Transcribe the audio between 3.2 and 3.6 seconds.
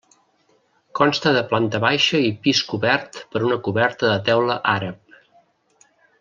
per una